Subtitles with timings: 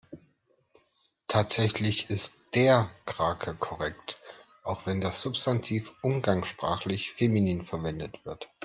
[1.27, 4.19] Tatsächlich ist der Krake korrekt,
[4.63, 8.49] auch wenn das Substantiv umgangssprachlich feminin verwendet wird.